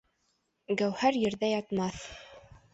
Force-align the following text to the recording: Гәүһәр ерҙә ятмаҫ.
Гәүһәр 0.81 1.21
ерҙә 1.27 1.53
ятмаҫ. 1.53 2.03